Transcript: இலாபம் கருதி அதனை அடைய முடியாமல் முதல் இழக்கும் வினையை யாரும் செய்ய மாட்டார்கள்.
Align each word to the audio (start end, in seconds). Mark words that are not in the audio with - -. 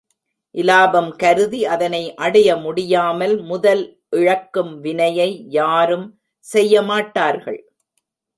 இலாபம் 0.55 1.09
கருதி 1.15 1.59
அதனை 1.65 2.01
அடைய 2.15 2.49
முடியாமல் 2.55 3.35
முதல் 3.41 3.83
இழக்கும் 4.09 4.73
வினையை 4.79 5.29
யாரும் 5.49 6.07
செய்ய 6.45 6.81
மாட்டார்கள். 6.81 7.61